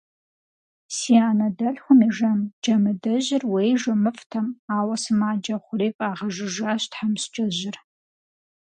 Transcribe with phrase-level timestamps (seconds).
[0.95, 7.75] Си анэдэлъхум и жэм Джамыдэжьыр уей жэмыфӏтэм, ауэ сымаджэ хъури фӏагъэжыжащ тхьэмыщкӏэжьыр.